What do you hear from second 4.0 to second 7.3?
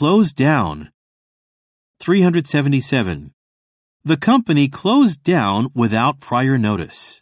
The company closed down without prior notice.